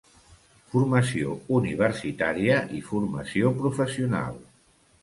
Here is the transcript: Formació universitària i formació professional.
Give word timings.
Formació 0.71 1.35
universitària 1.59 2.59
i 2.79 2.83
formació 2.89 3.55
professional. 3.63 4.43